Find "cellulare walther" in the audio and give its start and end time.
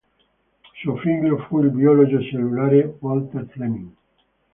2.23-3.45